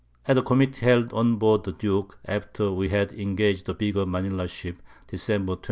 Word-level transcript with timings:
At 0.27 0.35
a 0.35 0.41
Committee 0.41 0.83
held 0.83 1.13
on 1.13 1.35
board 1.35 1.63
the 1.63 1.73
Duke, 1.73 2.17
after 2.25 2.71
we 2.71 2.89
had 2.89 3.11
engag'd 3.11 3.67
the 3.67 3.75
bigger 3.75 4.03
Manila 4.07 4.47
Ship, 4.47 4.81
_December 5.07 5.57
27. 5.59 5.59